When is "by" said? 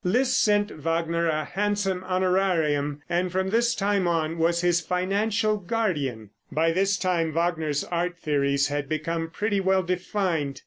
6.51-6.71